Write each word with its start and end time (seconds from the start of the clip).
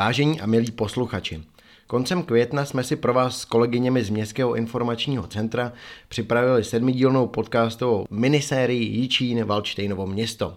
Vážení 0.00 0.40
a 0.40 0.46
milí 0.46 0.70
posluchači, 0.70 1.42
koncem 1.86 2.22
května 2.22 2.64
jsme 2.64 2.84
si 2.84 2.96
pro 2.96 3.14
vás 3.14 3.40
s 3.40 3.44
kolegyněmi 3.44 4.04
z 4.04 4.10
Městského 4.10 4.54
informačního 4.54 5.26
centra 5.26 5.72
připravili 6.08 6.64
sedmidílnou 6.64 7.26
podcastovou 7.26 8.06
minisérii 8.10 8.84
Jičín 8.84 9.44
Valčtejnovo 9.44 10.06
město. 10.06 10.56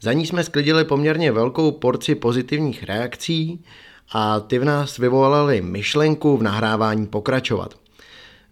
Za 0.00 0.12
ní 0.12 0.26
jsme 0.26 0.44
sklidili 0.44 0.84
poměrně 0.84 1.32
velkou 1.32 1.70
porci 1.70 2.14
pozitivních 2.14 2.82
reakcí 2.82 3.64
a 4.12 4.40
ty 4.40 4.58
v 4.58 4.64
nás 4.64 4.98
vyvolaly 4.98 5.60
myšlenku 5.60 6.36
v 6.36 6.42
nahrávání 6.42 7.06
pokračovat. 7.06 7.81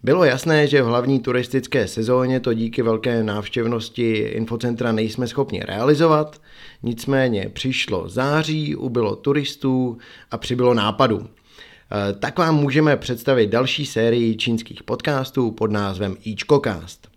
Bylo 0.03 0.23
jasné, 0.23 0.67
že 0.67 0.81
v 0.81 0.85
hlavní 0.85 1.19
turistické 1.19 1.87
sezóně 1.87 2.39
to 2.39 2.53
díky 2.53 2.81
velké 2.81 3.23
návštěvnosti 3.23 4.17
infocentra 4.17 4.91
nejsme 4.91 5.27
schopni 5.27 5.59
realizovat, 5.59 6.41
nicméně 6.83 7.49
přišlo 7.53 8.09
září, 8.09 8.75
ubylo 8.75 9.15
turistů 9.15 9.97
a 10.31 10.37
přibylo 10.37 10.73
nápadů. 10.73 11.19
E, 11.19 12.13
tak 12.13 12.39
vám 12.39 12.55
můžeme 12.55 12.97
představit 12.97 13.47
další 13.47 13.85
sérii 13.85 14.35
čínských 14.35 14.83
podcastů 14.83 15.51
pod 15.51 15.71
názvem 15.71 16.17
Ičkocast. 16.23 17.07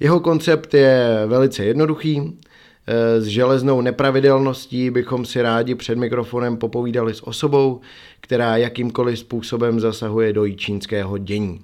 Jeho 0.00 0.20
koncept 0.20 0.74
je 0.74 1.22
velice 1.26 1.64
jednoduchý. 1.64 2.18
E, 2.18 3.20
s 3.20 3.26
železnou 3.26 3.80
nepravidelností 3.80 4.90
bychom 4.90 5.24
si 5.24 5.42
rádi 5.42 5.74
před 5.74 5.98
mikrofonem 5.98 6.56
popovídali 6.56 7.14
s 7.14 7.26
osobou, 7.26 7.80
která 8.20 8.56
jakýmkoliv 8.56 9.18
způsobem 9.18 9.80
zasahuje 9.80 10.32
do 10.32 10.48
čínského 10.48 11.18
dění. 11.18 11.60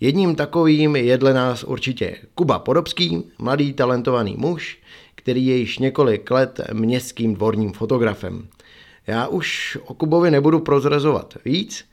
Jedním 0.00 0.34
takovým 0.34 0.96
je 0.96 1.18
dle 1.18 1.34
nás 1.34 1.64
určitě 1.64 2.16
Kuba 2.34 2.58
Podobský, 2.58 3.24
mladý 3.38 3.72
talentovaný 3.72 4.36
muž, 4.38 4.78
který 5.14 5.46
je 5.46 5.56
již 5.56 5.78
několik 5.78 6.30
let 6.30 6.60
městským 6.72 7.34
dvorním 7.34 7.72
fotografem. 7.72 8.48
Já 9.06 9.26
už 9.26 9.78
o 9.86 9.94
Kubovi 9.94 10.30
nebudu 10.30 10.60
prozrazovat 10.60 11.34
víc, 11.44 11.84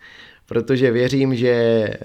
protože 0.46 0.92
věřím, 0.92 1.36
že 1.36 1.50
eh, 1.50 1.98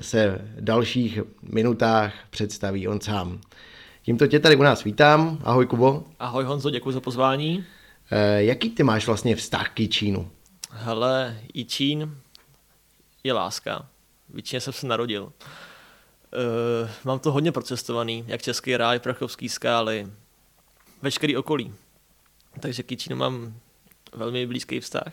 se 0.00 0.38
v 0.56 0.60
dalších 0.60 1.20
minutách 1.42 2.12
představí 2.30 2.88
on 2.88 3.00
sám. 3.00 3.40
Tímto 4.02 4.26
tě 4.26 4.40
tady 4.40 4.56
u 4.56 4.62
nás 4.62 4.84
vítám. 4.84 5.38
Ahoj 5.44 5.66
Kubo. 5.66 6.04
Ahoj 6.18 6.44
Honzo, 6.44 6.70
děkuji 6.70 6.92
za 6.92 7.00
pozvání. 7.00 7.64
Eh, 8.10 8.42
jaký 8.42 8.70
ty 8.70 8.82
máš 8.82 9.06
vlastně 9.06 9.36
vztah 9.36 9.70
k 9.74 9.88
Čínu? 9.88 10.30
Hele, 10.70 11.40
i 11.54 11.64
Čín 11.64 12.16
je 13.24 13.32
láska. 13.32 13.86
Většině 14.34 14.60
jsem 14.60 14.72
se 14.72 14.86
narodil. 14.86 15.22
Uh, 15.22 16.90
mám 17.04 17.18
to 17.18 17.32
hodně 17.32 17.52
procestovaný, 17.52 18.24
jak 18.26 18.42
Český 18.42 18.76
ráj, 18.76 18.98
Prachovský 18.98 19.48
skály, 19.48 20.08
veškerý 21.02 21.36
okolí. 21.36 21.74
Takže 22.60 22.82
k 22.82 22.98
Čínu 22.98 23.16
mám 23.16 23.54
velmi 24.12 24.46
blízký 24.46 24.80
vztah. 24.80 25.12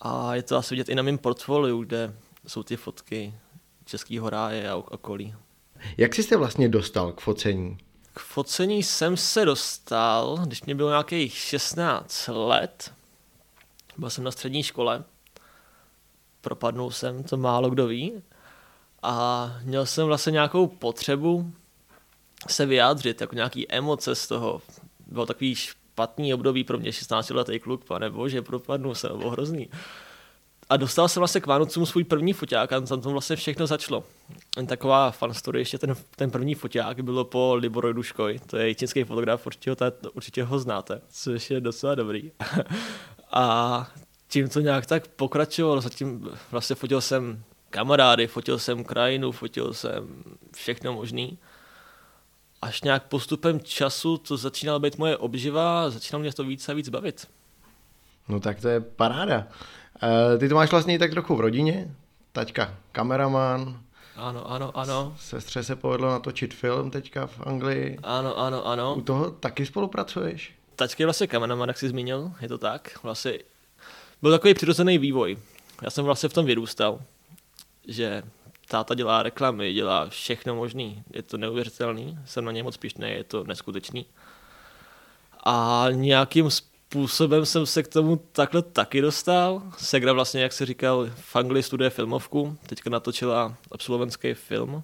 A 0.00 0.34
je 0.34 0.42
to 0.42 0.56
asi 0.56 0.74
vidět 0.74 0.88
i 0.88 0.94
na 0.94 1.02
mém 1.02 1.18
portfoliu, 1.18 1.84
kde 1.84 2.14
jsou 2.46 2.62
ty 2.62 2.76
fotky 2.76 3.34
Českého 3.84 4.30
ráje 4.30 4.70
a 4.70 4.76
okolí. 4.76 5.34
Jak 5.96 6.14
jsi 6.14 6.22
se 6.22 6.36
vlastně 6.36 6.68
dostal 6.68 7.12
k 7.12 7.20
focení? 7.20 7.78
K 8.14 8.20
focení 8.20 8.82
jsem 8.82 9.16
se 9.16 9.44
dostal, 9.44 10.38
když 10.46 10.62
mě 10.62 10.74
bylo 10.74 10.88
nějakých 10.88 11.34
16 11.34 12.28
let. 12.28 12.92
Byl 13.96 14.10
jsem 14.10 14.24
na 14.24 14.30
střední 14.30 14.62
škole 14.62 15.04
propadnul 16.40 16.90
jsem, 16.90 17.22
to 17.22 17.36
málo 17.36 17.70
kdo 17.70 17.86
ví. 17.86 18.22
A 19.02 19.52
měl 19.64 19.86
jsem 19.86 20.06
vlastně 20.06 20.30
nějakou 20.30 20.66
potřebu 20.66 21.52
se 22.48 22.66
vyjádřit, 22.66 23.20
jako 23.20 23.34
nějaký 23.34 23.72
emoce 23.72 24.14
z 24.14 24.28
toho. 24.28 24.62
Bylo 25.06 25.26
takový 25.26 25.54
špatný 25.54 26.34
období 26.34 26.64
pro 26.64 26.78
mě, 26.78 26.92
16 26.92 27.30
letý 27.30 27.58
kluk, 27.58 27.84
pane 27.84 28.10
bože, 28.10 28.42
propadnul 28.42 28.94
jsem, 28.94 29.18
bylo 29.18 29.30
hrozný. 29.30 29.70
A 30.70 30.76
dostal 30.76 31.08
jsem 31.08 31.20
vlastně 31.20 31.40
k 31.40 31.46
Vánocům 31.46 31.86
svůj 31.86 32.04
první 32.04 32.32
foťák 32.32 32.72
a 32.72 32.80
tam 32.80 33.00
to 33.00 33.10
vlastně 33.10 33.36
všechno 33.36 33.66
začalo. 33.66 34.04
Taková 34.66 35.10
fan 35.10 35.34
story, 35.34 35.60
ještě 35.60 35.78
ten, 35.78 35.96
ten 36.16 36.30
první 36.30 36.54
foťák 36.54 37.00
bylo 37.00 37.24
po 37.24 37.54
Liboroju 37.54 37.94
Duškoj, 37.94 38.40
to 38.46 38.56
je 38.56 38.74
čínský 38.74 39.04
fotograf, 39.04 39.46
určitě 39.46 39.70
ho, 39.70 39.76
určitě 40.12 40.44
ho 40.44 40.58
znáte, 40.58 41.00
což 41.10 41.50
je 41.50 41.60
docela 41.60 41.94
dobrý. 41.94 42.32
a 43.32 43.90
tím 44.28 44.48
to 44.48 44.60
nějak 44.60 44.86
tak 44.86 45.08
pokračovalo, 45.08 45.80
zatím 45.80 46.28
vlastně 46.50 46.76
fotil 46.76 47.00
jsem 47.00 47.42
kamarády, 47.70 48.26
fotil 48.26 48.58
jsem 48.58 48.84
krajinu, 48.84 49.32
fotil 49.32 49.74
jsem 49.74 50.24
všechno 50.56 50.92
možný. 50.92 51.38
Až 52.62 52.82
nějak 52.82 53.02
postupem 53.02 53.60
času 53.60 54.18
to 54.18 54.36
začínalo 54.36 54.80
být 54.80 54.98
moje 54.98 55.16
obživa 55.16 55.84
a 55.84 55.90
začínalo 55.90 56.20
mě 56.20 56.32
to 56.32 56.44
víc 56.44 56.68
a 56.68 56.74
víc 56.74 56.88
bavit. 56.88 57.28
No 58.28 58.40
tak 58.40 58.60
to 58.60 58.68
je 58.68 58.80
paráda. 58.80 59.46
E, 60.34 60.38
ty 60.38 60.48
to 60.48 60.54
máš 60.54 60.70
vlastně 60.70 60.94
i 60.94 60.98
tak 60.98 61.10
trochu 61.10 61.36
v 61.36 61.40
rodině? 61.40 61.94
Taťka 62.32 62.74
kameraman. 62.92 63.80
Ano, 64.16 64.50
ano, 64.50 64.76
ano. 64.78 65.16
Sestře 65.18 65.62
se 65.62 65.76
povedlo 65.76 66.10
natočit 66.10 66.54
film 66.54 66.90
teďka 66.90 67.26
v 67.26 67.40
Anglii. 67.40 67.98
Ano, 68.02 68.38
ano, 68.38 68.66
ano. 68.66 68.94
U 68.94 69.00
toho 69.00 69.30
taky 69.30 69.66
spolupracuješ? 69.66 70.54
Taťka 70.76 71.02
je 71.02 71.06
vlastně 71.06 71.26
kameraman, 71.26 71.68
jak 71.68 71.78
jsi 71.78 71.88
zmínil, 71.88 72.32
je 72.40 72.48
to 72.48 72.58
tak. 72.58 73.02
Vlastně 73.02 73.38
byl 74.22 74.30
takový 74.30 74.54
přirozený 74.54 74.98
vývoj. 74.98 75.38
Já 75.82 75.90
jsem 75.90 76.04
vlastně 76.04 76.28
v 76.28 76.32
tom 76.32 76.46
vyrůstal, 76.46 77.00
že 77.88 78.22
táta 78.68 78.94
dělá 78.94 79.22
reklamy, 79.22 79.72
dělá 79.72 80.08
všechno 80.08 80.54
možný. 80.54 81.02
Je 81.12 81.22
to 81.22 81.36
neuvěřitelný, 81.36 82.18
jsem 82.26 82.44
na 82.44 82.52
něj 82.52 82.62
moc 82.62 82.76
pišný, 82.76 83.10
je 83.10 83.24
to 83.24 83.44
neskutečný. 83.44 84.06
A 85.44 85.86
nějakým 85.90 86.50
způsobem 86.50 87.46
jsem 87.46 87.66
se 87.66 87.82
k 87.82 87.88
tomu 87.88 88.16
takhle 88.32 88.62
taky 88.62 89.00
dostal. 89.00 89.62
Segra 89.78 90.12
vlastně, 90.12 90.42
jak 90.42 90.52
se 90.52 90.66
říkal, 90.66 91.10
v 91.14 91.36
Anglii 91.36 91.62
studuje 91.62 91.90
filmovku, 91.90 92.56
teďka 92.66 92.90
natočila 92.90 93.54
absolventský 93.72 94.34
film. 94.34 94.82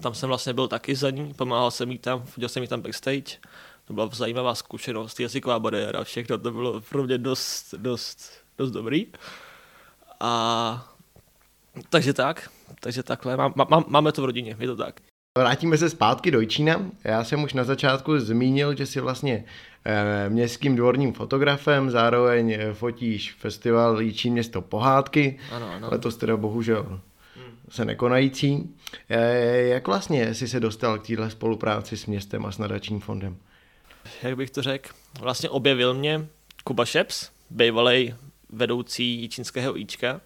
Tam 0.00 0.14
jsem 0.14 0.28
vlastně 0.28 0.52
byl 0.52 0.68
taky 0.68 0.94
za 0.94 1.10
ní, 1.10 1.34
pomáhal 1.34 1.70
jsem 1.70 1.90
jí 1.90 1.98
tam, 1.98 2.24
viděl 2.36 2.48
jsem 2.48 2.62
jí 2.62 2.68
tam 2.68 2.80
backstage 2.80 3.38
to 3.86 3.94
byla 3.94 4.08
zajímavá 4.12 4.54
zkušenost, 4.54 5.20
jazyková 5.20 5.58
bariéra, 5.58 6.04
všechno 6.04 6.38
to 6.38 6.50
bylo 6.50 6.80
pro 6.80 7.02
mě 7.02 7.18
dost, 7.18 7.74
dost, 7.76 8.30
dost 8.58 8.70
dobrý. 8.70 9.06
A 10.20 10.92
takže 11.90 12.12
tak, 12.12 12.50
takže 12.80 13.02
takhle, 13.02 13.36
má, 13.36 13.52
má, 13.56 13.84
máme 13.88 14.12
to 14.12 14.22
v 14.22 14.24
rodině, 14.24 14.56
je 14.58 14.66
to 14.66 14.76
tak. 14.76 15.00
Vrátíme 15.38 15.78
se 15.78 15.90
zpátky 15.90 16.30
do 16.30 16.44
Čína. 16.44 16.90
Já 17.04 17.24
jsem 17.24 17.42
už 17.42 17.52
na 17.52 17.64
začátku 17.64 18.18
zmínil, 18.18 18.76
že 18.76 18.86
jsi 18.86 19.00
vlastně 19.00 19.44
e, 19.84 20.28
městským 20.28 20.76
dvorním 20.76 21.12
fotografem, 21.12 21.90
zároveň 21.90 22.52
eh, 22.52 22.74
fotíš 22.74 23.32
festival 23.32 24.00
Jičín 24.00 24.32
město 24.32 24.62
pohádky. 24.62 25.38
Ano, 25.50 25.70
ano. 25.72 25.88
Letos 25.90 26.16
teda 26.16 26.36
bohužel 26.36 27.00
se 27.68 27.84
nekonající. 27.84 28.74
E, 29.08 29.62
jak 29.62 29.86
vlastně 29.86 30.34
jsi 30.34 30.48
se 30.48 30.60
dostal 30.60 30.98
k 30.98 31.06
téhle 31.06 31.30
spolupráci 31.30 31.96
s 31.96 32.06
městem 32.06 32.46
a 32.46 32.52
s 32.52 32.58
nadačním 32.58 33.00
fondem? 33.00 33.36
Jak 34.22 34.36
bych 34.36 34.50
to 34.50 34.62
řekl, 34.62 34.90
vlastně 35.20 35.50
objevil 35.50 35.94
mě 35.94 36.28
Kuba 36.64 36.84
Šeps, 36.84 37.30
bývalý 37.50 38.14
vedoucí 38.48 39.28
čínského 39.28 39.78
Ička, 39.78 40.20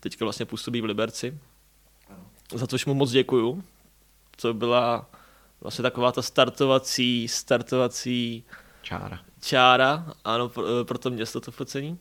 teďka 0.00 0.24
vlastně 0.24 0.46
působí 0.46 0.80
v 0.80 0.84
Liberci, 0.84 1.38
za 2.54 2.66
což 2.66 2.86
mu 2.86 2.94
moc 2.94 3.10
děkuju. 3.10 3.64
To 4.40 4.54
byla 4.54 5.10
vlastně 5.60 5.82
taková 5.82 6.12
ta 6.12 6.22
startovací, 6.22 7.28
startovací 7.28 8.44
čára, 8.82 9.20
čára 9.40 10.12
ano, 10.24 10.48
pro, 10.48 10.64
pro 10.84 10.98
to 10.98 11.10
město 11.10 11.40
to 11.40 11.50
focení. 11.50 11.98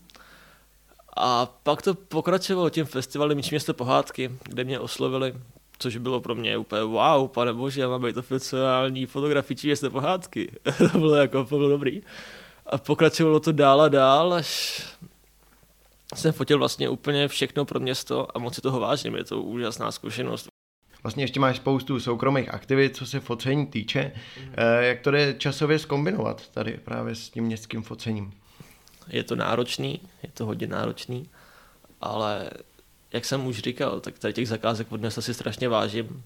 A 1.17 1.45
pak 1.45 1.81
to 1.81 1.93
pokračovalo 1.93 2.69
tím 2.69 2.85
festivalem 2.85 3.37
Míč 3.37 3.49
město 3.49 3.73
pohádky, 3.73 4.31
kde 4.43 4.63
mě 4.63 4.79
oslovili 4.79 5.35
což 5.79 5.97
bylo 5.97 6.21
pro 6.21 6.35
mě 6.35 6.57
úplně 6.57 6.83
wow, 6.83 7.27
pane 7.27 7.53
bože, 7.53 7.81
já 7.81 7.89
mám 7.89 8.01
být 8.01 8.17
oficiální 8.17 9.05
fotografičí 9.05 9.67
město 9.67 9.89
pohádky. 9.89 10.51
to 10.91 10.97
bylo 10.97 11.15
jako 11.15 11.43
to 11.45 11.57
bylo 11.57 11.69
dobrý. 11.69 12.01
A 12.65 12.77
pokračovalo 12.77 13.39
to 13.39 13.51
dál 13.51 13.81
a 13.81 13.89
dál, 13.89 14.33
až 14.33 14.81
jsem 16.15 16.33
fotil 16.33 16.59
vlastně 16.59 16.89
úplně 16.89 17.27
všechno 17.27 17.65
pro 17.65 17.79
město 17.79 18.37
a 18.37 18.39
moc 18.39 18.55
si 18.55 18.61
toho 18.61 18.79
vážím, 18.79 19.15
je 19.15 19.23
to 19.23 19.41
úžasná 19.41 19.91
zkušenost. 19.91 20.47
Vlastně 21.03 21.23
ještě 21.23 21.39
máš 21.39 21.57
spoustu 21.57 21.99
soukromých 21.99 22.53
aktivit, 22.53 22.95
co 22.95 23.05
se 23.05 23.19
focení 23.19 23.67
týče. 23.67 24.11
Mm. 24.39 24.53
Jak 24.79 25.01
to 25.01 25.11
jde 25.11 25.35
časově 25.37 25.79
skombinovat 25.79 26.49
tady 26.49 26.79
právě 26.83 27.15
s 27.15 27.29
tím 27.29 27.43
městským 27.43 27.83
focením? 27.83 28.33
Je 29.07 29.23
to 29.23 29.35
náročný, 29.35 29.99
je 30.23 30.29
to 30.33 30.45
hodně 30.45 30.67
náročný, 30.67 31.29
ale 32.01 32.49
jak 33.13 33.25
jsem 33.25 33.47
už 33.47 33.59
říkal, 33.59 33.99
tak 33.99 34.19
tady 34.19 34.33
těch 34.33 34.47
zakázek 34.47 34.91
od 34.91 35.05
asi 35.05 35.33
strašně 35.33 35.69
vážím 35.69 36.23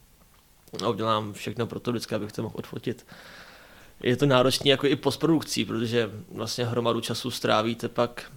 a 0.84 0.90
udělám 0.90 1.34
všechno 1.34 1.68
pro 1.68 1.80
to 1.80 1.92
vždycky, 1.92 2.16
abych 2.16 2.32
to 2.32 2.42
mohl 2.44 2.56
odfotit. 2.58 3.06
Je 4.04 4.18
to 4.18 4.26
náročné 4.26 4.70
jako 4.72 4.88
i 4.88 4.96
postprodukcí, 4.96 5.66
protože 5.66 6.12
vlastně 6.32 6.66
hromadu 6.66 7.02
času 7.02 7.32
strávíte 7.32 7.90
pak 7.90 8.32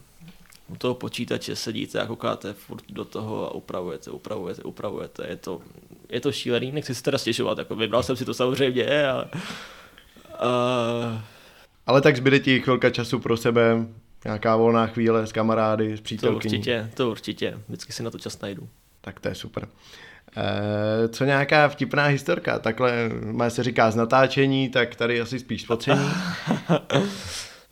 u 0.68 0.76
toho 0.76 0.94
počítače, 0.94 1.56
sedíte 1.56 2.00
a 2.00 2.06
koukáte 2.06 2.52
furt 2.52 2.84
do 2.88 3.04
toho 3.04 3.46
a 3.46 3.54
upravujete, 3.54 4.10
upravujete, 4.10 4.62
upravujete. 4.62 5.26
Je 5.28 5.36
to, 5.36 5.60
je 6.08 6.20
to 6.20 6.32
šílený, 6.32 6.72
nechci 6.72 6.94
si 6.94 7.02
teda 7.02 7.18
stěžovat, 7.18 7.58
jako 7.58 7.76
vybral 7.76 8.02
jsem 8.02 8.16
si 8.16 8.24
to 8.24 8.34
samozřejmě, 8.34 9.06
ale... 9.08 9.26
A... 10.38 11.24
Ale 11.86 12.00
tak 12.00 12.16
zbyde 12.16 12.40
ti 12.40 12.60
chvilka 12.60 12.90
času 12.90 13.18
pro 13.18 13.36
sebe, 13.36 13.86
Nějaká 14.24 14.56
volná 14.56 14.86
chvíle 14.86 15.26
s 15.26 15.32
kamarády, 15.32 15.96
s 15.96 16.00
To 16.00 16.04
přítelkyní. 16.04 16.54
určitě, 16.54 16.90
to 16.94 17.10
určitě. 17.10 17.58
Vždycky 17.68 17.92
si 17.92 18.02
na 18.02 18.10
to 18.10 18.18
čas 18.18 18.40
najdu. 18.40 18.68
Tak 19.00 19.20
to 19.20 19.28
je 19.28 19.34
super. 19.34 19.68
E, 20.36 21.08
co 21.08 21.24
nějaká 21.24 21.68
vtipná 21.68 22.04
historka? 22.04 22.58
Takhle 22.58 22.92
má 23.24 23.50
se 23.50 23.62
říká 23.62 23.90
z 23.90 23.96
natáčení, 23.96 24.68
tak 24.68 24.96
tady 24.96 25.20
asi 25.20 25.38
spíš 25.38 25.62
spocení. 25.62 26.08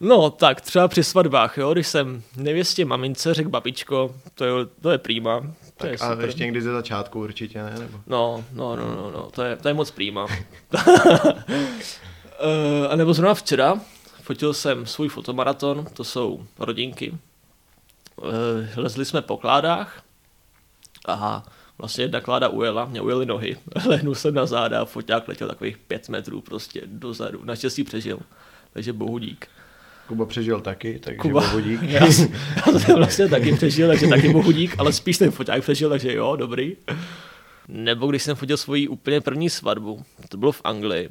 No, 0.05 0.31
tak 0.31 0.61
třeba 0.61 0.89
při 0.89 1.05
svatbách, 1.05 1.59
jo, 1.59 1.73
když 1.73 1.87
jsem 1.87 2.23
nevěstě 2.37 2.85
mamince 2.85 3.35
řekl 3.35 3.49
babičko, 3.51 4.15
to 4.35 4.45
je, 4.45 4.53
to 4.81 4.91
je 4.91 4.99
prýma. 4.99 5.41
To 5.77 5.87
je 5.87 5.93
Tak 5.93 6.03
a 6.03 6.11
super. 6.11 6.25
ještě 6.27 6.45
někdy 6.45 6.63
ze 6.63 6.73
začátku 6.73 7.21
určitě, 7.21 7.63
ne? 7.63 7.75
Nebo... 7.79 7.99
No, 8.07 8.45
no, 8.53 8.77
no, 8.77 8.87
no, 8.97 9.11
no, 9.11 9.31
to 9.31 9.43
je, 9.43 9.57
to 9.57 9.69
je 9.69 9.75
moc 9.75 9.91
prýma. 9.91 10.27
Eh, 12.45 12.89
a 12.89 12.97
nebo 12.97 13.15
zrovna 13.15 13.35
včera 13.35 13.81
fotil 14.23 14.55
jsem 14.55 14.87
svůj 14.87 15.09
fotomaraton, 15.09 15.87
to 15.93 16.05
jsou 16.05 16.47
rodinky. 16.59 17.15
Eh, 18.23 18.81
Lezli 18.81 19.05
jsme 19.05 19.23
po 19.23 19.37
kládách 19.37 20.03
a 21.09 21.43
vlastně 21.79 22.05
jedna 22.05 22.21
kláda 22.21 22.49
ujela, 22.49 22.85
mě 22.85 23.01
ujeli 23.01 23.27
nohy, 23.27 23.57
lehnul 23.87 24.15
jsem 24.15 24.35
na 24.35 24.47
záda 24.47 24.83
a 24.83 24.85
foťák 24.85 25.29
letěl 25.29 25.49
takových 25.49 25.79
pět 25.79 26.09
metrů 26.09 26.41
prostě 26.41 26.83
dozadu. 26.87 27.45
Naštěstí 27.45 27.85
přežil, 27.85 28.19
takže 28.73 28.93
bohu 28.93 29.19
dík. 29.19 29.47
Kuba 30.07 30.27
přežil 30.27 30.61
taky, 30.61 30.99
takže 30.99 31.19
Kuba. 31.19 31.41
bohu 31.41 31.61
dík. 31.61 31.83
Já, 31.89 32.07
já 32.07 32.13
jsem 32.79 32.97
vlastně 32.97 33.29
taky 33.29 33.55
přežil, 33.57 33.89
takže 33.89 34.07
taky 34.09 34.29
bohu 34.33 34.53
dík, 34.53 34.75
ale 34.79 34.93
spíš 34.93 35.19
ten 35.19 35.31
foťák 35.31 35.63
přežil, 35.63 35.89
takže 35.91 36.13
jo, 36.15 36.37
dobrý. 36.37 36.77
Nebo 37.69 38.07
když 38.07 38.23
jsem 38.23 38.37
fotil 38.37 38.57
svoji 38.57 38.89
úplně 38.89 39.21
první 39.21 39.51
svatbu, 39.51 40.05
to 40.29 40.37
bylo 40.37 40.53
v 40.53 40.61
Anglii, 40.65 41.09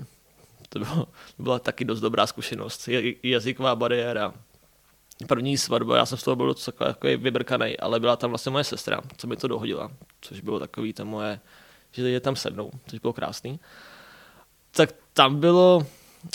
to, 0.73 0.79
bylo, 0.79 1.05
to 1.37 1.43
byla 1.43 1.59
taky 1.59 1.85
dost 1.85 1.99
dobrá 1.99 2.27
zkušenost, 2.27 2.89
jazyková 3.23 3.75
bariéra. 3.75 4.33
První 5.27 5.57
svatba, 5.57 5.97
já 5.97 6.05
jsem 6.05 6.17
z 6.17 6.23
toho 6.23 6.35
byl 6.35 6.47
docela 6.47 6.75
takový 6.77 7.15
vybrkaný, 7.15 7.77
ale 7.77 7.99
byla 7.99 8.15
tam 8.15 8.29
vlastně 8.29 8.51
moje 8.51 8.63
sestra, 8.63 9.01
co 9.17 9.27
mi 9.27 9.37
to 9.37 9.47
dohodila, 9.47 9.91
což 10.21 10.41
bylo 10.41 10.59
takový 10.59 10.93
to 10.93 11.05
moje, 11.05 11.39
že 11.91 12.09
je 12.09 12.19
tam 12.19 12.35
se 12.35 12.49
mnou, 12.49 12.71
což 12.87 12.99
bylo 12.99 13.13
krásný. 13.13 13.59
Tak 14.71 14.95
tam 15.13 15.39
bylo, 15.39 15.87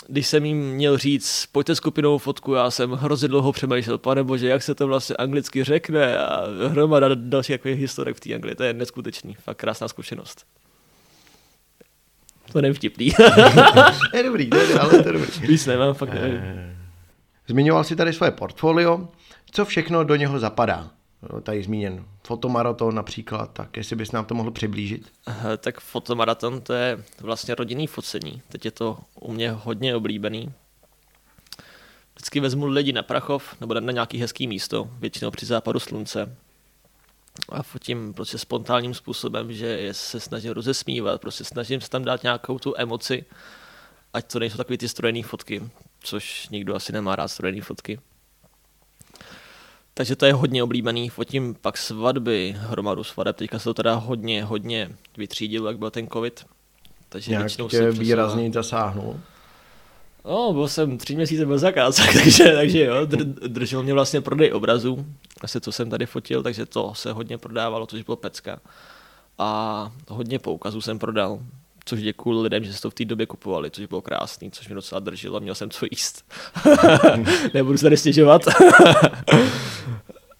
když 0.07 0.27
jsem 0.27 0.45
jim 0.45 0.71
měl 0.71 0.97
říct, 0.97 1.45
pojďte 1.51 1.75
skupinou 1.75 2.17
fotku, 2.17 2.53
já 2.53 2.71
jsem 2.71 2.91
hrozně 2.91 3.27
dlouho 3.27 3.51
přemýšlel, 3.51 3.97
pane 3.97 4.23
bože, 4.23 4.47
jak 4.47 4.63
se 4.63 4.75
to 4.75 4.87
vlastně 4.87 5.15
anglicky 5.15 5.63
řekne 5.63 6.17
a 6.17 6.47
hromada 6.67 7.09
dalších 7.13 7.55
takových 7.55 7.79
historek 7.79 8.17
v 8.17 8.19
té 8.19 8.33
Anglii, 8.33 8.55
to 8.55 8.63
je 8.63 8.73
neskutečný, 8.73 9.35
fakt 9.35 9.57
krásná 9.57 9.87
zkušenost. 9.87 10.45
To 12.57 12.61
není 12.61 12.73
vtipný. 12.73 13.11
je 14.13 14.23
dobrý, 14.23 14.49
to 14.49 14.57
je, 14.57 14.79
ale 14.79 14.89
to 14.89 15.09
je 15.09 15.13
dobrý. 15.13 15.47
Víc 15.47 15.65
nemám, 15.65 15.93
fakt 15.93 16.13
nevím. 16.13 16.39
Eh, 16.43 16.75
Zmiňoval 17.47 17.83
si 17.83 17.95
tady 17.95 18.13
svoje 18.13 18.31
portfolio. 18.31 19.07
Co 19.51 19.65
všechno 19.65 20.03
do 20.03 20.15
něho 20.15 20.39
zapadá? 20.39 20.89
No, 21.33 21.41
Tady 21.41 21.63
zmíněn 21.63 22.05
fotomaraton 22.27 22.95
například, 22.95 23.53
tak 23.53 23.77
jestli 23.77 23.95
bys 23.95 24.11
nám 24.11 24.25
to 24.25 24.35
mohl 24.35 24.51
přiblížit. 24.51 25.07
Eh, 25.27 25.57
Tak 25.57 25.79
fotomaraton 25.79 26.61
to 26.61 26.73
je 26.73 27.03
vlastně 27.21 27.55
rodinný 27.55 27.87
focení. 27.87 28.41
Teď 28.49 28.65
je 28.65 28.71
to 28.71 28.97
u 29.19 29.33
mě 29.33 29.51
hodně 29.51 29.95
oblíbený. 29.95 30.53
Vždycky 32.15 32.39
vezmu 32.39 32.65
lidi 32.65 32.93
na 32.93 33.03
Prachov 33.03 33.55
nebo 33.61 33.73
na 33.73 33.91
nějaký 33.91 34.17
hezký 34.17 34.47
místo, 34.47 34.89
většinou 34.99 35.31
při 35.31 35.45
západu 35.45 35.79
slunce. 35.79 36.35
A 37.49 37.63
fotím 37.63 38.13
prostě 38.13 38.37
spontánním 38.37 38.93
způsobem, 38.93 39.53
že 39.53 39.89
se 39.91 40.19
snažím 40.19 40.51
rozesmívat, 40.51 41.21
prostě 41.21 41.43
snažím 41.43 41.81
se 41.81 41.89
tam 41.89 42.03
dát 42.03 42.23
nějakou 42.23 42.59
tu 42.59 42.73
emoci, 42.77 43.25
ať 44.13 44.31
to 44.31 44.39
nejsou 44.39 44.57
takový 44.57 44.77
ty 44.77 44.89
strojený 44.89 45.23
fotky, 45.23 45.63
což 45.99 46.49
nikdo 46.49 46.75
asi 46.75 46.91
nemá 46.91 47.15
rád 47.15 47.27
strojený 47.27 47.61
fotky. 47.61 47.99
Takže 49.93 50.15
to 50.15 50.25
je 50.25 50.33
hodně 50.33 50.63
oblíbený, 50.63 51.09
fotím 51.09 51.55
pak 51.61 51.77
svatby, 51.77 52.55
hromadu 52.57 53.03
svadeb, 53.03 53.35
teďka 53.35 53.59
se 53.59 53.63
to 53.63 53.73
teda 53.73 53.93
hodně, 53.95 54.43
hodně 54.43 54.89
vytřídilo, 55.17 55.67
jak 55.67 55.77
byl 55.77 55.91
ten 55.91 56.07
covid. 56.07 56.45
Takže 57.09 57.31
Nějak 57.31 57.43
většinou 57.43 57.69
tě 57.69 57.91
výrazně 57.91 58.51
zasáhnul. 58.51 59.19
No, 60.27 60.53
byl 60.53 60.67
jsem 60.67 60.97
tři 60.97 61.15
měsíce 61.15 61.45
bez 61.45 61.61
zakázek, 61.61 62.13
takže, 62.23 62.43
takže 62.43 62.85
jo, 62.85 63.05
dr, 63.05 63.23
držel 63.47 63.83
mě 63.83 63.93
vlastně 63.93 64.21
prodej 64.21 64.53
obrazů, 64.53 65.05
asi 65.41 65.61
co 65.61 65.71
jsem 65.71 65.89
tady 65.89 66.05
fotil, 66.05 66.43
takže 66.43 66.65
to 66.65 66.93
se 66.93 67.11
hodně 67.11 67.37
prodávalo, 67.37 67.85
což 67.85 68.01
bylo 68.01 68.15
pecka. 68.15 68.59
A 69.37 69.91
hodně 70.09 70.39
poukazů 70.39 70.81
jsem 70.81 70.99
prodal, 70.99 71.39
což 71.85 72.01
děkuji 72.01 72.41
lidem, 72.41 72.63
že 72.63 72.73
se 72.73 72.81
to 72.81 72.89
v 72.89 72.93
té 72.93 73.05
době 73.05 73.25
kupovali, 73.25 73.71
což 73.71 73.85
bylo 73.85 74.01
krásný, 74.01 74.51
což 74.51 74.67
mě 74.67 74.75
docela 74.75 74.99
drželo, 74.99 75.39
měl 75.39 75.55
jsem 75.55 75.69
co 75.69 75.85
jíst. 75.91 76.25
Nebudu 77.53 77.77
se 77.77 77.83
tady 77.83 77.97
stěžovat. 77.97 78.41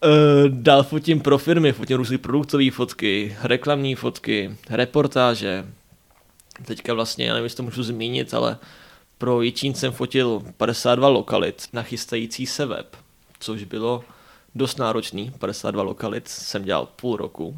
Eh, 0.03 0.49
Dál 0.49 0.83
fotím 0.83 1.19
pro 1.21 1.37
firmy, 1.37 1.73
fotím 1.73 1.97
různé 1.97 2.17
produktové 2.17 2.71
fotky, 2.71 3.37
reklamní 3.43 3.95
fotky, 3.95 4.55
reportáže. 4.69 5.65
Teďka 6.65 6.93
vlastně, 6.93 7.25
já 7.25 7.33
nevím, 7.33 7.43
jestli 7.43 7.57
to 7.57 7.63
můžu 7.63 7.83
zmínit, 7.83 8.33
ale 8.33 8.57
pro 9.17 9.41
Jičín 9.41 9.73
jsem 9.73 9.91
fotil 9.91 10.41
52 10.57 11.07
lokalit 11.07 11.67
na 11.73 11.83
chystající 11.83 12.45
se 12.45 12.65
web, 12.65 12.95
což 13.39 13.63
bylo 13.63 14.03
dost 14.55 14.79
náročný. 14.79 15.31
52 15.39 15.83
lokalit 15.83 16.27
jsem 16.27 16.63
dělal 16.63 16.85
půl 16.85 17.17
roku. 17.17 17.57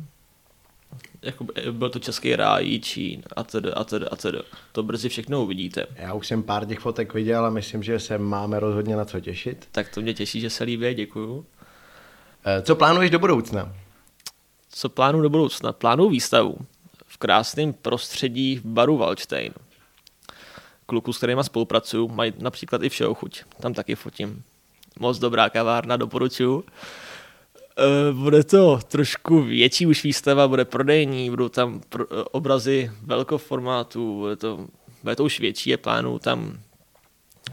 Jako, 1.21 1.45
byl 1.71 1.89
to 1.89 1.99
český 1.99 2.35
ráj, 2.35 2.65
Jičín 2.65 3.23
a 3.35 3.43
tedy, 3.43 3.71
a 3.71 3.83
tedy, 3.83 4.05
a 4.05 4.15
tedy. 4.15 4.39
To 4.71 4.83
brzy 4.83 5.09
všechno 5.09 5.43
uvidíte. 5.43 5.85
Já 5.95 6.13
už 6.13 6.27
jsem 6.27 6.43
pár 6.43 6.65
těch 6.65 6.79
fotek 6.79 7.13
viděl 7.13 7.45
a 7.45 7.49
myslím, 7.49 7.83
že 7.83 7.99
se 7.99 8.17
máme 8.17 8.59
rozhodně 8.59 8.95
na 8.95 9.05
co 9.05 9.19
těšit. 9.19 9.67
Tak 9.71 9.89
to 9.89 10.01
mě 10.01 10.13
těší, 10.13 10.41
že 10.41 10.49
se 10.49 10.63
líbí, 10.63 10.93
děkuju. 10.93 11.45
Eh, 12.45 12.61
Co 12.61 12.75
plánuješ 12.75 13.11
do 13.11 13.19
budoucna? 13.19 13.73
Co 14.69 14.89
plánuju 14.89 15.23
do 15.23 15.29
budoucna? 15.29 15.73
Plánuju 15.73 16.09
výstavu 16.09 16.57
v 17.05 17.17
krásném 17.17 17.73
prostředí 17.73 18.55
v 18.55 18.65
baru 18.65 18.97
Waldstein. 18.97 19.53
Kluku, 20.89 21.13
s 21.13 21.17
kterýma 21.17 21.43
spolupracuju, 21.43 22.07
mají 22.07 22.33
například 22.37 22.83
i 22.83 22.89
všeho 22.89 23.13
chuť. 23.13 23.43
Tam 23.61 23.73
taky 23.73 23.95
fotím. 23.95 24.43
Moc 24.99 25.19
dobrá 25.19 25.49
kavárna, 25.49 25.97
doporučuju. 25.97 26.63
Eh, 27.77 28.13
Bude 28.13 28.43
to 28.43 28.79
trošku 28.87 29.41
větší 29.41 29.85
už 29.85 30.03
výstava, 30.03 30.47
bude 30.47 30.65
prodejní, 30.65 31.29
budou 31.29 31.49
tam 31.49 31.81
pro, 31.89 32.03
eh, 32.03 32.23
obrazy 32.31 32.91
velkoformátu, 33.01 34.17
bude 34.17 34.35
to, 34.35 34.67
bude 35.03 35.15
to 35.15 35.23
už 35.23 35.39
větší, 35.39 35.69
je 35.69 35.77
plánu 35.77 36.19
tam 36.19 36.59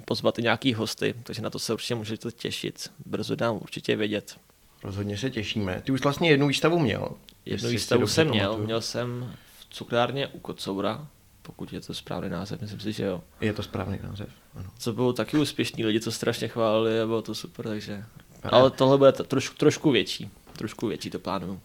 pozvat 0.04 0.38
i 0.38 0.42
nějaký 0.42 0.74
hosty, 0.74 1.14
takže 1.22 1.42
na 1.42 1.50
to 1.50 1.58
se 1.58 1.72
určitě 1.72 1.94
můžete 1.94 2.32
těšit. 2.32 2.90
Brzo 3.06 3.36
dám 3.36 3.58
určitě 3.62 3.96
vědět. 3.96 4.36
Rozhodně 4.82 5.18
se 5.18 5.30
těšíme. 5.30 5.82
Ty 5.84 5.92
už 5.92 6.00
vlastně 6.00 6.30
jednu 6.30 6.48
výstavu 6.48 6.78
měl. 6.78 7.08
Jednu 7.46 7.68
výstavu 7.68 8.06
jsem 8.06 8.28
měl, 8.28 8.58
měl 8.58 8.80
jsem 8.80 9.34
v 9.58 9.74
cukrárně 9.74 10.26
u 10.26 10.38
Kocoura, 10.38 11.06
pokud 11.46 11.72
je 11.72 11.80
to 11.80 11.94
správný 11.94 12.30
název, 12.30 12.60
myslím 12.60 12.80
si, 12.80 12.92
že 12.92 13.04
jo. 13.04 13.20
Je 13.40 13.52
to 13.52 13.62
správný 13.62 13.98
název. 14.02 14.28
Ano. 14.56 14.70
Co 14.78 14.92
bylo 14.92 15.12
taky 15.12 15.38
úspěšný, 15.38 15.84
lidi 15.84 16.00
to 16.00 16.12
strašně 16.12 16.48
chválili 16.48 17.00
a 17.00 17.06
bylo 17.06 17.22
to 17.22 17.34
super, 17.34 17.66
takže... 17.68 18.04
Ale 18.42 18.70
tohle 18.70 18.98
bude 18.98 19.12
trošku, 19.12 19.56
trošku 19.56 19.90
větší, 19.90 20.30
trošku 20.58 20.86
větší 20.86 21.10
to 21.10 21.18
plánuju. 21.18 21.60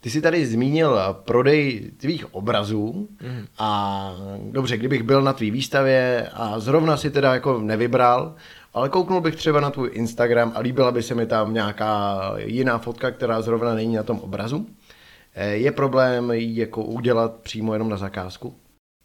Ty 0.00 0.10
jsi 0.10 0.20
tady 0.22 0.46
zmínil 0.46 0.98
eh, 0.98 1.14
prodej 1.24 1.90
tvých 1.96 2.34
obrazů 2.34 3.08
Mhm. 3.22 3.46
a 3.58 4.10
dobře, 4.50 4.76
kdybych 4.76 5.02
byl 5.02 5.22
na 5.22 5.32
tvý 5.32 5.50
výstavě 5.50 6.28
a 6.32 6.58
zrovna 6.60 6.96
si 6.96 7.10
teda 7.10 7.34
jako 7.34 7.60
nevybral, 7.60 8.34
ale 8.74 8.88
kouknul 8.88 9.20
bych 9.20 9.36
třeba 9.36 9.60
na 9.60 9.70
tvůj 9.70 9.90
Instagram 9.92 10.52
a 10.54 10.60
líbila 10.60 10.92
by 10.92 11.02
se 11.02 11.14
mi 11.14 11.26
tam 11.26 11.54
nějaká 11.54 12.20
jiná 12.38 12.78
fotka, 12.78 13.10
která 13.10 13.42
zrovna 13.42 13.74
není 13.74 13.94
na 13.96 14.02
tom 14.02 14.18
obrazu. 14.18 14.66
Eh, 15.34 15.50
Je 15.56 15.72
problém 15.72 16.30
ji 16.30 16.60
jako 16.60 16.84
udělat 16.84 17.34
přímo 17.34 17.72
jenom 17.72 17.88
na 17.88 17.96
zakázku? 17.96 18.54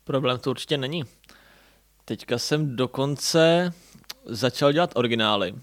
Problém 0.03 0.39
to 0.39 0.49
určitě 0.49 0.77
není. 0.77 1.03
Teďka 2.05 2.37
jsem 2.37 2.75
dokonce 2.75 3.73
začal 4.25 4.71
dělat 4.71 4.91
originály. 4.95 5.55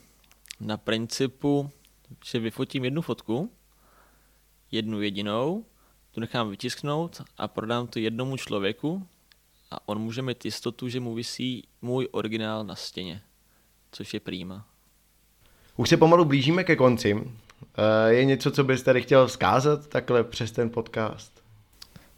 Na 0.60 0.76
principu, 0.76 1.70
že 2.24 2.38
vyfotím 2.38 2.84
jednu 2.84 3.02
fotku, 3.02 3.50
jednu 4.70 5.02
jedinou, 5.02 5.64
tu 6.10 6.20
nechám 6.20 6.50
vytisknout 6.50 7.22
a 7.38 7.48
prodám 7.48 7.86
to 7.86 7.98
jednomu 7.98 8.36
člověku 8.36 9.06
a 9.70 9.88
on 9.88 9.98
může 9.98 10.22
mít 10.22 10.44
jistotu, 10.44 10.88
že 10.88 11.00
mu 11.00 11.14
visí 11.14 11.64
můj 11.82 12.08
originál 12.10 12.64
na 12.64 12.74
stěně, 12.74 13.22
což 13.92 14.14
je 14.14 14.20
prýma. 14.20 14.66
Už 15.76 15.88
se 15.88 15.96
pomalu 15.96 16.24
blížíme 16.24 16.64
ke 16.64 16.76
konci. 16.76 17.32
Eh, 17.78 18.12
Je 18.12 18.24
něco, 18.24 18.50
co 18.50 18.64
bys 18.64 18.82
tady 18.82 19.02
chtěl 19.02 19.26
vzkázat 19.26 19.86
takhle 19.86 20.24
přes 20.24 20.52
ten 20.52 20.70
podcast? 20.70 21.42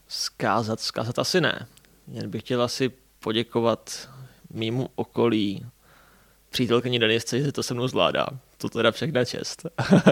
Zkázat, 0.08 0.80
zkázat 0.80 1.18
asi 1.18 1.40
ne. 1.40 1.66
Jen 2.12 2.30
bych 2.30 2.42
chtěl 2.42 2.62
asi 2.62 2.90
poděkovat 3.20 4.08
mýmu 4.50 4.88
okolí, 4.94 5.66
přítelkyni 6.50 6.98
Denisce, 6.98 7.40
že 7.40 7.52
to 7.52 7.62
se 7.62 7.74
mnou 7.74 7.88
zvládá. 7.88 8.26
To 8.58 8.68
teda 8.68 8.90
všechna 8.90 9.24
čest. 9.24 9.66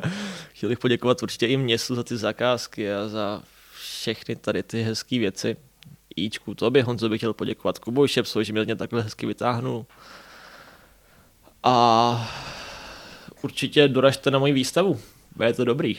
chtěl 0.53 0.69
bych 0.69 0.79
poděkovat 0.79 1.23
určitě 1.23 1.47
i 1.47 1.57
městu 1.57 1.95
za 1.95 2.03
ty 2.03 2.17
zakázky 2.17 2.93
a 2.93 3.09
za 3.09 3.43
všechny 3.81 4.37
tady 4.37 4.63
ty 4.63 4.83
hezké 4.83 5.19
věci. 5.19 5.57
Jíčku, 6.17 6.55
tobě 6.55 6.83
Honzo 6.83 7.09
bych 7.09 7.21
chtěl 7.21 7.35
poděkovat 7.35 7.79
Kubovi 7.79 8.09
Šepsovi, 8.09 8.45
že 8.45 8.53
mě 8.53 8.77
takhle 8.77 9.03
hezky 9.03 9.27
vytáhnul. 9.27 9.87
A 11.63 12.31
určitě 13.43 13.89
doražte 13.89 14.31
na 14.31 14.39
moji 14.39 14.53
výstavu. 14.53 15.01
Bude 15.37 15.53
to 15.53 15.65
dobrý. 15.65 15.99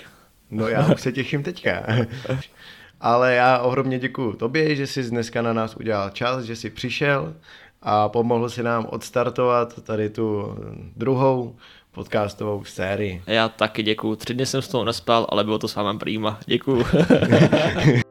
No 0.52 0.68
já 0.68 0.94
už 0.94 1.02
se 1.02 1.12
těším 1.12 1.44
teďka. 1.44 1.86
Ale 3.02 3.34
já 3.34 3.60
ohromně 3.60 4.00
děkuji 4.00 4.34
tobě, 4.34 4.76
že 4.76 4.88
jsi 4.88 5.04
dneska 5.04 5.42
na 5.42 5.54
nás 5.54 5.76
udělal 5.76 6.10
čas, 6.10 6.44
že 6.44 6.56
jsi 6.56 6.70
přišel 6.70 7.34
a 7.82 8.10
pomohl 8.10 8.50
si 8.50 8.64
nám 8.64 8.86
odstartovat 8.90 9.82
tady 9.82 10.10
tu 10.10 10.58
druhou 10.96 11.56
podcastovou 11.92 12.64
sérii. 12.64 13.24
Já 13.28 13.50
taky 13.50 13.84
děkuji. 13.84 14.16
Tři 14.16 14.34
dny 14.34 14.46
jsem 14.46 14.62
z 14.62 14.68
toho 14.68 14.86
nespal, 14.86 15.28
ale 15.30 15.44
bylo 15.44 15.60
to 15.60 15.68
s 15.68 15.76
vámi 15.76 16.00
prýma. 16.00 16.40
Děkuji. 16.46 16.86